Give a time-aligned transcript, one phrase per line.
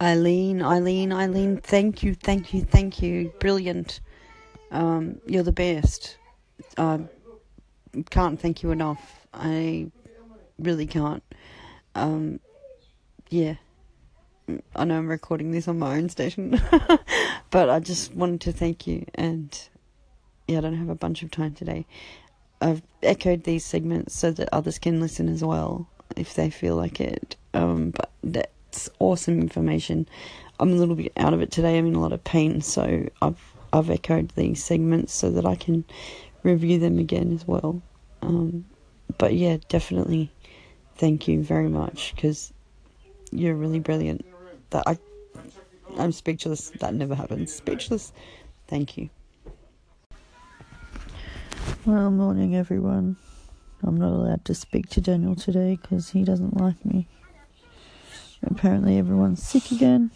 [0.00, 3.32] Eileen, Eileen, Eileen, thank you, thank you, thank you.
[3.40, 4.00] Brilliant.
[4.70, 6.18] Um, you're the best.
[6.76, 7.00] I
[8.10, 9.26] can't thank you enough.
[9.32, 9.90] I
[10.58, 11.22] really can't.
[11.94, 12.40] Um,
[13.30, 13.54] yeah.
[14.76, 16.60] I know I'm recording this on my own station,
[17.50, 19.06] but I just wanted to thank you.
[19.14, 19.58] And
[20.46, 21.86] yeah, I don't have a bunch of time today.
[22.60, 27.00] I've echoed these segments so that others can listen as well if they feel like
[27.00, 27.36] it.
[27.54, 27.92] Um,
[28.22, 30.06] but that's awesome information.
[30.60, 31.78] I'm a little bit out of it today.
[31.78, 33.40] I'm in a lot of pain, so I've
[33.72, 35.84] I've echoed these segments so that I can
[36.42, 37.82] review them again as well.
[38.20, 38.66] Um,
[39.16, 40.30] but yeah, definitely
[40.96, 42.52] thank you very much because
[43.30, 44.26] you're really brilliant.
[44.70, 44.98] That I
[45.96, 46.70] I'm speechless.
[46.80, 47.54] That never happens.
[47.54, 48.12] Speechless.
[48.68, 49.08] Thank you.
[51.86, 53.16] Well, morning everyone.
[53.82, 57.08] I'm not allowed to speak to Daniel today because he doesn't like me.
[58.42, 60.10] Apparently, everyone's sick again.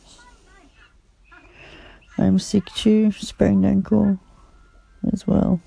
[2.19, 4.19] I'm sick too, sprained ankle
[5.13, 5.61] as well,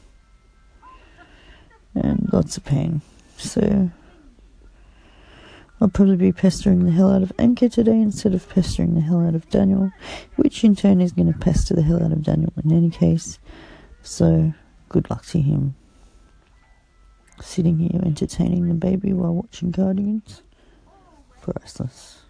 [1.96, 3.02] and lots of pain.
[3.38, 3.90] So,
[5.82, 9.26] I'll probably be pestering the hell out of Anchor today instead of pestering the hell
[9.26, 9.92] out of Daniel,
[10.36, 13.40] which in turn is going to pester the hell out of Daniel in any case.
[14.02, 14.54] So,
[14.90, 15.76] good luck to him.
[17.42, 20.44] Sitting here entertaining the baby while watching Guardians.
[21.42, 22.23] Priceless.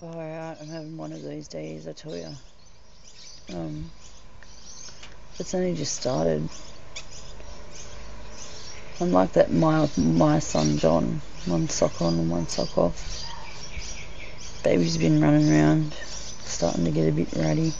[0.00, 0.56] Far out.
[0.62, 2.28] I'm having one of those days, I tell you.
[3.52, 3.90] Um,
[5.38, 6.48] it's only just started.
[8.98, 13.26] I'm like that my my son John, one sock on and one sock off.
[14.64, 17.74] Baby's been running around, starting to get a bit ratty.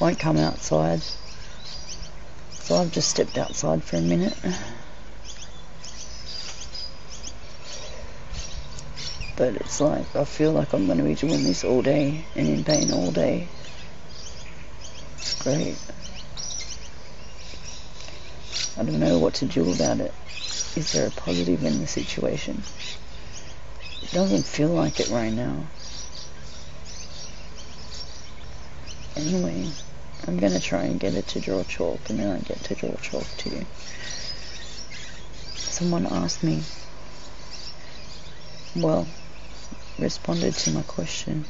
[0.00, 1.02] Won't come outside.
[2.52, 4.38] So I've just stepped outside for a minute.
[9.38, 12.48] But it's like I feel like I'm going to be doing this all day and
[12.48, 13.46] in pain all day.
[15.16, 15.78] It's great.
[18.76, 20.12] I don't know what to do about it.
[20.76, 22.62] Is there a positive in the situation?
[24.02, 25.68] It doesn't feel like it right now.
[29.16, 29.68] Anyway,
[30.26, 32.74] I'm going to try and get it to draw chalk and then I get to
[32.74, 33.64] draw chalk too.
[35.54, 36.62] Someone asked me,
[38.74, 39.06] well,
[39.98, 41.44] responded to my question.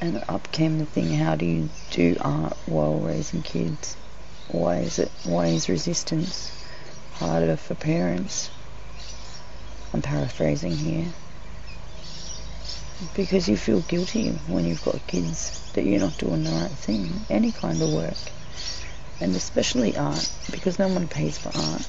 [0.00, 3.96] And up came the thing, how do you do art while raising kids?
[4.48, 6.52] Why is it, why is resistance
[7.14, 8.50] harder for parents?
[9.92, 11.06] I'm paraphrasing here.
[13.14, 17.10] Because you feel guilty when you've got kids that you're not doing the right thing.
[17.30, 18.18] Any kind of work.
[19.20, 21.88] And especially art, because no one pays for art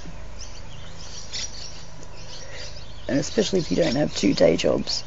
[3.09, 5.03] and especially if you don't have two day jobs,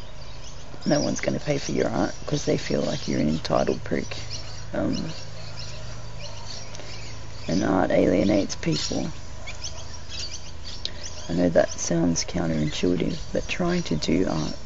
[0.85, 3.83] no one's going to pay for your art because they feel like you're an entitled
[3.85, 4.17] prick.
[4.73, 4.97] Um,
[7.47, 9.09] and art alienates people.
[11.29, 14.57] I know that sounds counterintuitive, but trying to do art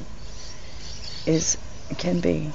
[1.26, 1.58] is
[1.98, 2.52] can be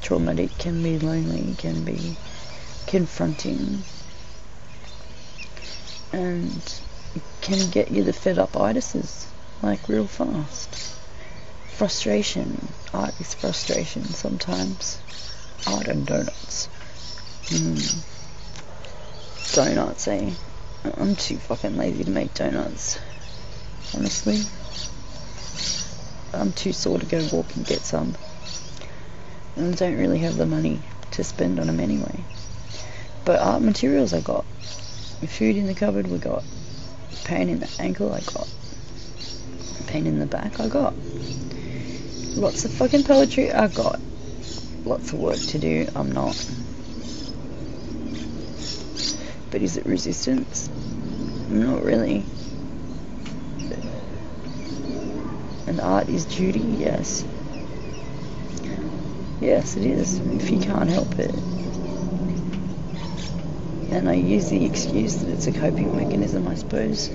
[0.00, 2.16] traumatic, can be lonely, can be
[2.86, 3.82] confronting,
[6.12, 6.80] and
[7.40, 9.26] can get you the fed up itises
[9.64, 10.74] like real fast.
[11.68, 12.68] Frustration.
[12.92, 15.00] Art is frustration sometimes.
[15.66, 16.68] Art and donuts.
[17.44, 18.04] Mm.
[19.54, 20.30] Donuts, eh?
[20.98, 22.98] I'm too fucking lazy to make donuts.
[23.94, 24.42] Honestly.
[26.38, 28.14] I'm too sore to go walk and get some.
[29.56, 30.80] And I don't really have the money
[31.12, 32.22] to spend on them anyway.
[33.24, 34.44] But art materials I got.
[35.26, 36.44] Food in the cupboard we got.
[37.24, 38.46] Pain in the ankle I got
[39.94, 40.92] pain in the back I got.
[42.34, 44.00] Lots of fucking poetry I got.
[44.84, 46.34] Lots of work to do I'm not.
[49.52, 50.68] But is it resistance?
[51.48, 52.24] Not really.
[55.68, 57.24] And art is duty, yes.
[59.40, 61.32] Yes, it is, if you can't help it.
[63.92, 67.10] And I use the excuse that it's a coping mechanism, I suppose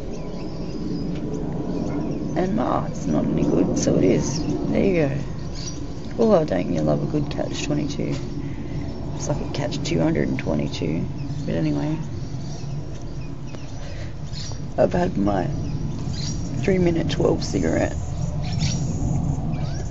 [2.39, 4.39] and ma, it's not any good, so it is.
[4.69, 5.17] There you go.
[6.19, 8.15] Oh, don't you love a good catch 22?
[9.15, 11.05] It's like a catch 222.
[11.45, 11.97] But anyway,
[14.77, 15.47] I've had my
[16.63, 17.95] 3 minute 12 cigarette,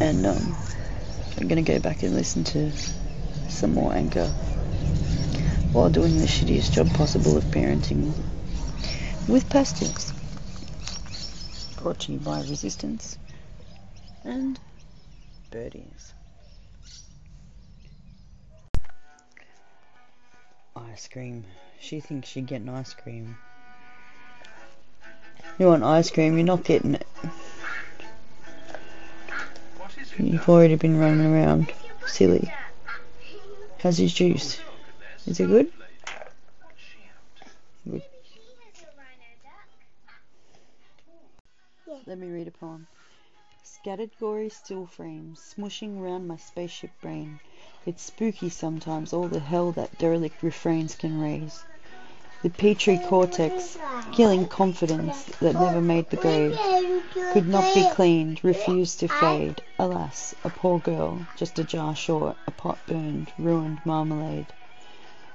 [0.00, 0.56] and um,
[1.38, 2.72] I'm gonna go back and listen to
[3.50, 4.28] some more Anchor
[5.72, 8.10] while doing the shittiest job possible of parenting
[9.28, 10.17] with pastilles.
[11.82, 13.18] Brought to you by Resistance
[14.24, 14.58] and
[15.50, 16.12] Birdies.
[20.74, 21.44] Ice cream.
[21.80, 23.36] She thinks she's getting ice cream.
[25.58, 27.06] You want ice cream, you're not getting it.
[30.18, 31.72] You've already been running around.
[32.06, 32.52] Silly.
[33.78, 34.58] How's his juice?
[35.26, 35.70] Is it good?
[37.88, 38.02] Good.
[42.08, 42.86] Let me read a poem.
[43.62, 47.38] Scattered gory still frames, smushing round my spaceship brain.
[47.84, 51.66] It's spooky sometimes, all the hell that derelict refrains can raise.
[52.42, 53.76] The petri cortex,
[54.10, 56.58] killing confidence that never made the grave,
[57.34, 59.60] could not be cleaned, refused to fade.
[59.78, 64.54] Alas, a poor girl, just a jar short, a pot burned, ruined marmalade.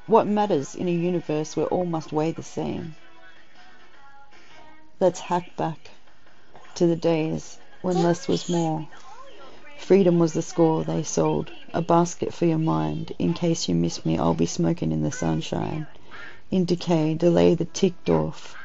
[0.08, 2.96] What matters in a universe where all must weigh the same?
[5.00, 5.92] Let's hack back
[6.76, 8.88] to the days when less was more.
[9.78, 13.12] Freedom was the score they sold, a basket for your mind.
[13.20, 15.88] In case you miss me, I'll be smoking in the sunshine
[16.54, 18.56] in decay, delay the ticked off,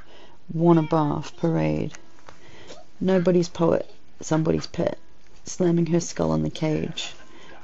[0.52, 1.90] wanna bath parade.
[3.00, 3.90] Nobody's poet,
[4.20, 4.99] somebody's pet,
[5.46, 7.14] slamming her skull on the cage.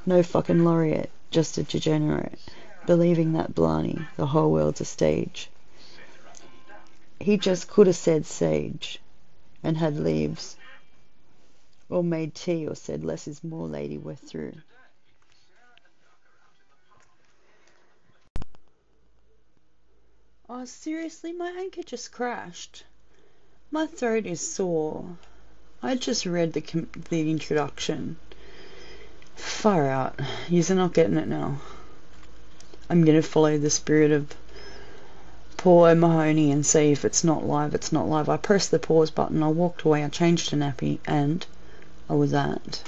[0.07, 2.39] No fucking laureate, just a degenerate,
[2.87, 5.51] believing that Blarney, the whole world's a stage.
[7.21, 9.01] He just could have said sage,
[9.65, 10.57] and had leaves,
[11.89, 14.53] or made tea, or said less is more, lady, we're through.
[20.47, 22.85] Oh, seriously, my anchor just crashed.
[23.71, 25.17] My throat is sore.
[25.83, 28.19] I just read the the introduction.
[29.35, 30.21] Far out.
[30.49, 31.61] You're not getting it now.
[32.89, 34.29] I'm gonna follow the spirit of
[35.65, 38.29] Paul O'Mahony and see if it's not live, it's not live.
[38.29, 41.47] I pressed the pause button, I walked away, I changed to nappy, and
[42.07, 42.83] I was at.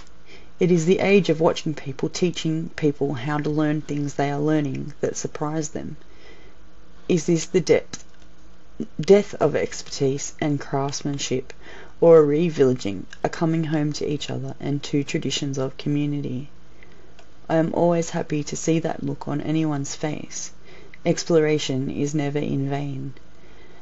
[0.61, 4.38] It is the age of watching people teaching people how to learn things they are
[4.38, 5.96] learning that surprise them.
[7.08, 8.05] Is this the depth,
[9.00, 11.55] death of expertise and craftsmanship,
[11.99, 16.50] or a revillaging, a coming home to each other and to traditions of community?
[17.49, 20.50] I am always happy to see that look on anyone's face.
[21.06, 23.14] Exploration is never in vain.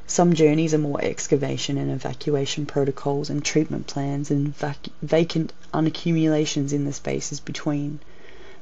[0.07, 6.75] Some journeys are more excavation and evacuation protocols and treatment plans and vac- vacant unaccumulations
[6.75, 8.01] in the spaces between.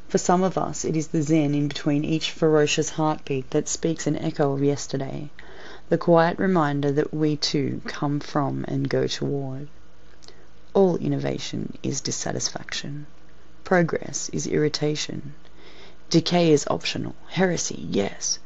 [0.06, 4.06] For some of us it is the zen in between each ferocious heartbeat that speaks
[4.06, 5.30] an echo of yesterday,
[5.88, 9.66] the quiet reminder that we too come from and go toward.
[10.72, 13.06] All innovation is dissatisfaction.
[13.64, 15.34] Progress is irritation.
[16.10, 17.16] Decay is optional.
[17.26, 18.38] Heresy, yes.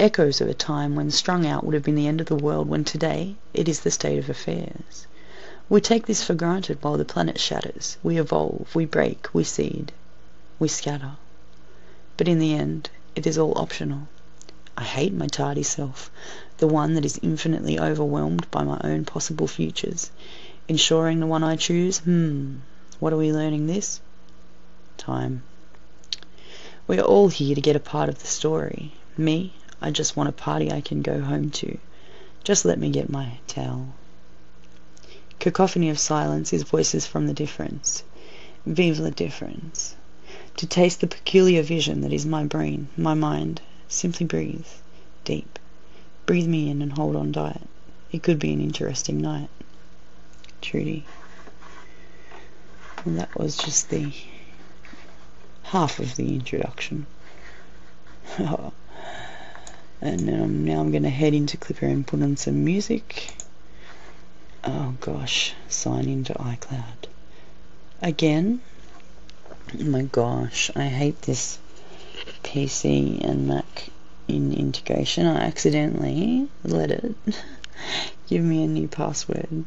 [0.00, 2.68] Echoes of a time when strung out would have been the end of the world,
[2.68, 5.06] when today it is the state of affairs.
[5.68, 7.96] We take this for granted while the planet shatters.
[8.02, 9.92] We evolve, we break, we seed
[10.60, 11.12] we scatter.
[12.18, 14.08] But in the end, it is all optional.
[14.76, 16.10] I hate my tardy self,
[16.58, 20.10] the one that is infinitely overwhelmed by my own possible futures.
[20.68, 22.00] Ensuring the one I choose?
[22.00, 22.56] Hmm,
[22.98, 24.00] what are we learning this?
[24.98, 25.44] Time.
[26.86, 28.92] We are all here to get a part of the story.
[29.16, 31.78] Me, I just want a party I can go home to.
[32.44, 33.94] Just let me get my towel.
[35.38, 38.02] Cacophony of silence is voices from the difference.
[38.66, 39.96] Vive la difference
[40.56, 43.62] to taste the peculiar vision that is my brain, my mind.
[43.88, 44.66] Simply breathe.
[45.24, 45.58] Deep.
[46.26, 47.62] Breathe me in and hold on tight.
[48.12, 49.48] It could be an interesting night.
[50.60, 51.06] Trudy.
[53.04, 54.12] And that was just the
[55.62, 57.06] half of the introduction.
[58.38, 58.72] Oh.
[60.00, 63.32] And um, now I'm going to head into Clipper and put on some music.
[64.64, 67.08] Oh gosh, sign into iCloud.
[68.02, 68.60] Again,
[69.78, 71.58] Oh my gosh, I hate this
[72.42, 73.90] PC and Mac
[74.26, 75.26] in integration.
[75.26, 77.14] I accidentally let it
[78.26, 79.64] give me a new password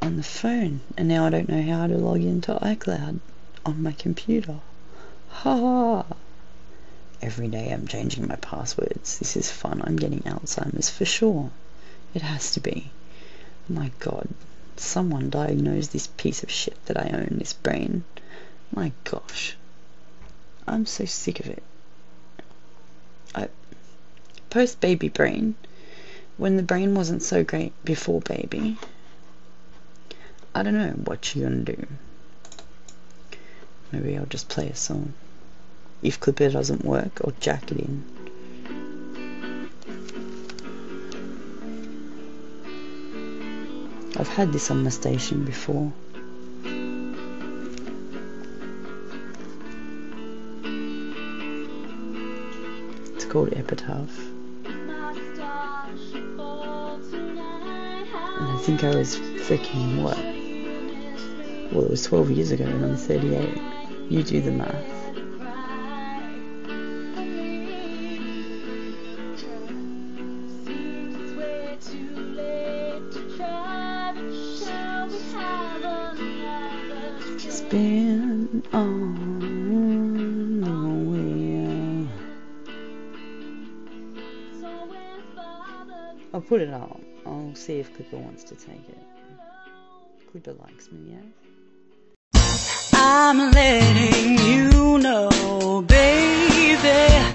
[0.00, 3.20] on the phone, and now I don't know how to log into iCloud
[3.66, 4.60] on my computer.
[5.28, 6.16] Ha ha!
[7.24, 9.18] Every day I'm changing my passwords.
[9.18, 9.80] This is fun.
[9.82, 11.50] I'm getting Alzheimer's for sure.
[12.12, 12.90] It has to be.
[13.66, 14.28] My god,
[14.76, 18.04] someone diagnosed this piece of shit that I own, this brain.
[18.74, 19.56] My gosh.
[20.68, 21.62] I'm so sick of it.
[23.34, 23.48] I
[24.50, 25.54] post baby brain
[26.36, 28.76] when the brain wasn't so great before baby.
[30.54, 31.86] I don't know what you're gonna do.
[33.92, 35.14] Maybe I'll just play a song.
[36.04, 38.04] If Clipper doesn't work, I'll jack it in.
[44.16, 45.90] I've had this on my station before.
[53.14, 54.14] It's called Epitaph.
[54.66, 54.90] And
[58.50, 60.18] I think I was freaking what?
[61.72, 63.58] Well, it was 12 years ago and I'm 38.
[64.10, 65.23] You do the math.
[77.74, 79.40] Spin on
[80.60, 82.06] the.
[86.32, 87.00] I'll put it up.
[87.26, 88.98] I'll see if Clipper wants to take it.
[90.30, 92.40] Clipper likes me, yeah?
[92.92, 97.33] I'm letting you know, baby.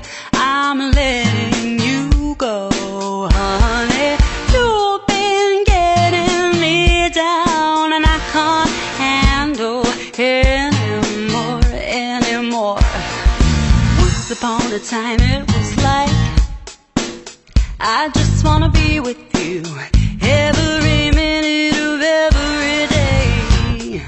[14.29, 16.09] Once upon a time, it was like
[17.79, 19.63] I just wanna be with you
[20.21, 24.03] every minute of every day.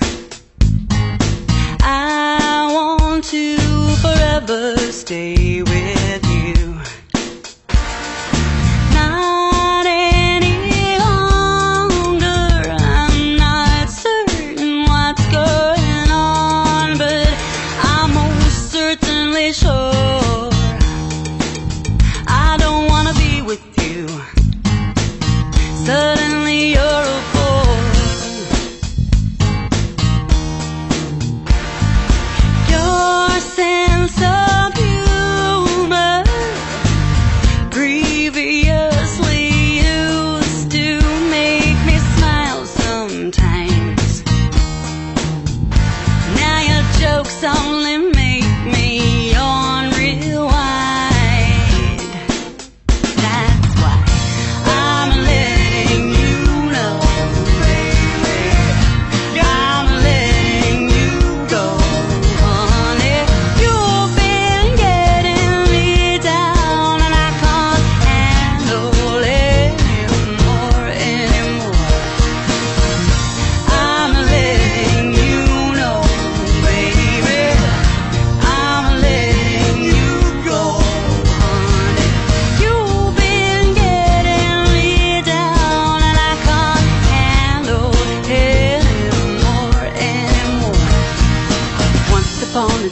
[1.81, 3.57] I want to
[4.03, 6.00] forever stay with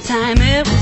[0.10, 0.79] time, it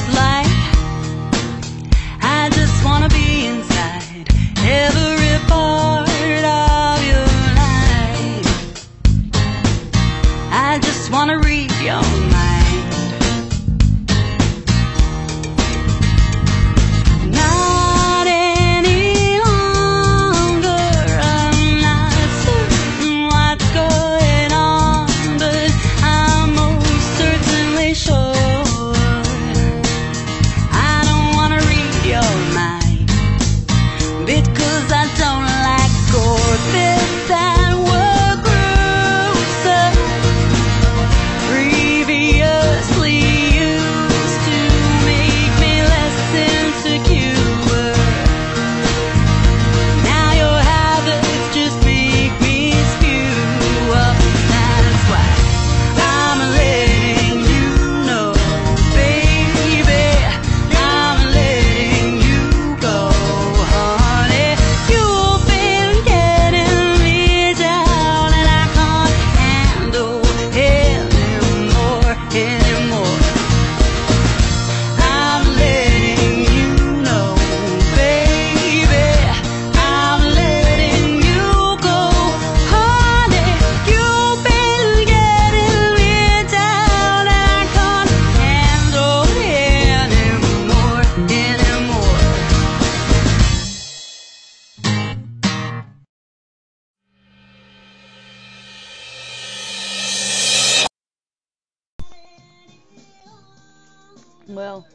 [104.57, 104.87] Well,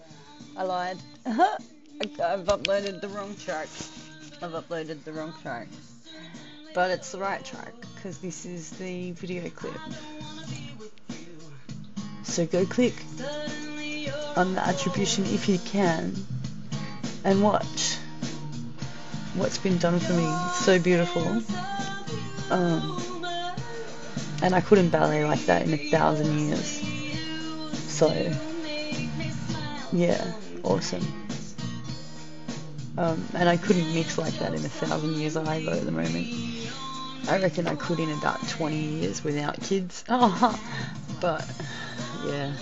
[0.56, 0.98] I lied.
[1.24, 3.68] I've uploaded the wrong track.
[4.42, 5.68] I've uploaded the wrong track.
[6.74, 9.78] But it's the right track because this is the video clip.
[12.24, 12.94] So go click
[14.34, 16.12] on the attribution if you can
[17.22, 17.98] and watch
[19.36, 20.24] what's been done for me.
[20.26, 21.40] It's so beautiful.
[22.50, 23.00] Um,
[24.42, 26.82] and I couldn't ballet like that in a thousand years.
[27.86, 28.08] So,
[29.92, 30.32] yeah,
[30.62, 31.06] awesome.
[32.96, 36.26] Um, and I couldn't mix like that in a thousand years either at the moment.
[37.28, 40.04] I reckon I could in about 20 years without kids.
[40.08, 40.60] Oh,
[41.20, 41.48] but
[42.26, 42.52] yeah.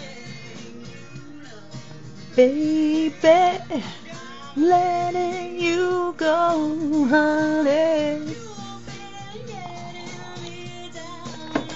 [2.37, 3.13] Baby,
[4.57, 8.37] letting you go, honey.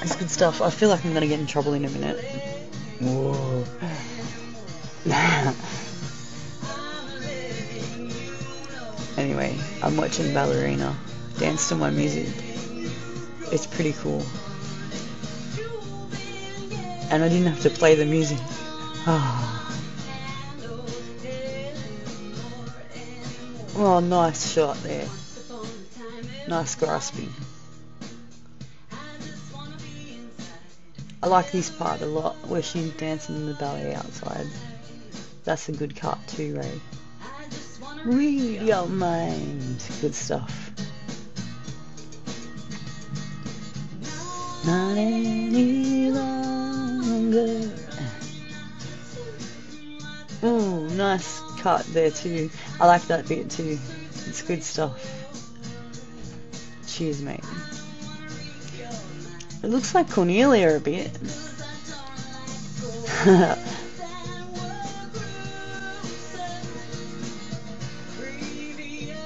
[0.02, 0.61] It's good stuff.
[0.61, 2.20] I feel like I'm gonna get in trouble in a minute.
[3.00, 3.64] Whoa.
[9.18, 10.96] anyway, I'm watching Ballerina
[11.38, 12.28] dance to my music.
[13.52, 14.25] It's pretty cool.
[17.11, 18.38] And I didn't have to play the music.
[23.76, 25.08] Oh, nice shot there.
[26.46, 27.34] Nice grasping.
[31.20, 34.46] I like this part a lot, where she's dancing in the ballet outside.
[35.44, 36.80] That's a good cut too, Ray.
[38.06, 39.82] Read your mind.
[40.00, 40.70] Good stuff.
[44.66, 47.70] Not any longer.
[50.42, 52.50] Ooh, nice cut there too.
[52.80, 53.78] I like that bit too.
[54.26, 54.98] It's good stuff.
[56.86, 57.44] Cheers, mate.
[59.62, 61.10] It looks like Cornelia a bit.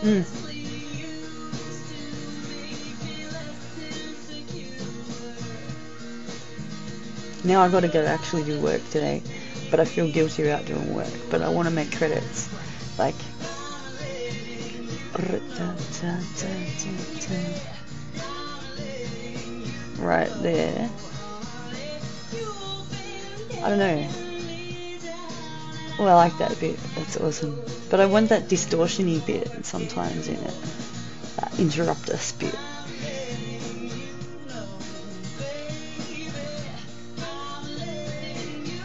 [0.03, 0.25] mm.
[7.45, 9.23] Now I've got to go actually do work today,
[9.71, 11.13] but I feel guilty about doing work.
[11.31, 12.49] But I want to make credits,
[12.99, 13.15] like.
[19.99, 20.91] Right there.
[23.63, 24.28] I don't know.
[25.99, 26.79] Well, I like that bit.
[26.95, 27.61] That's awesome.
[27.91, 30.55] But I want that distortiony bit sometimes in it.
[31.37, 32.55] That interrupt us bit.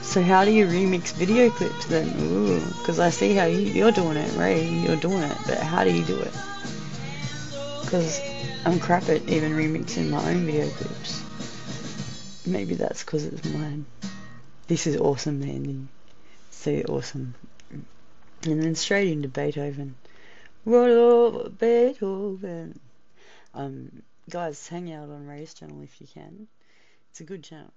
[0.02, 2.08] So how do you remix video clips then?
[2.20, 4.68] Ooh, because I see how you, you're doing it, Ray.
[4.68, 6.34] You're doing it, but how do you do it?
[7.82, 8.22] Because
[8.66, 11.24] I'm crap at even remixing my own video clips.
[12.46, 13.86] Maybe that's because it's mine.
[14.68, 15.88] This is awesome, Mandy.
[16.64, 17.36] So awesome.
[17.72, 19.96] And then straight into Beethoven.
[20.64, 22.80] Roll Beethoven.
[23.54, 26.48] Um, guys, hang out on Ray's channel if you can.
[27.10, 27.74] It's a good channel.